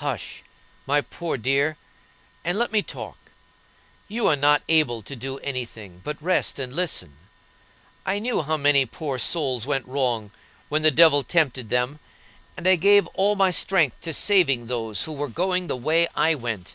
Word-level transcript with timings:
"Hush, 0.00 0.42
my 0.86 1.02
poor 1.02 1.36
dear, 1.36 1.76
and 2.46 2.58
let 2.58 2.72
me 2.72 2.80
talk. 2.80 3.18
You 4.08 4.26
are 4.26 4.34
not 4.34 4.62
able 4.70 5.02
to 5.02 5.14
do 5.14 5.38
any 5.40 5.66
thing, 5.66 6.00
but 6.02 6.16
rest, 6.18 6.58
and 6.58 6.72
listen. 6.72 7.18
I 8.06 8.18
knew 8.18 8.40
how 8.40 8.56
many 8.56 8.86
poor 8.86 9.18
souls 9.18 9.66
went 9.66 9.84
wrong 9.86 10.30
when 10.70 10.80
the 10.80 10.90
devil 10.90 11.22
tempted 11.22 11.68
them; 11.68 12.00
and 12.56 12.66
I 12.66 12.76
gave 12.76 13.06
all 13.08 13.36
my 13.36 13.50
strength 13.50 14.00
to 14.00 14.14
saving 14.14 14.66
those 14.68 15.02
who 15.04 15.12
were 15.12 15.28
going 15.28 15.66
the 15.66 15.76
way 15.76 16.08
I 16.16 16.34
went. 16.34 16.74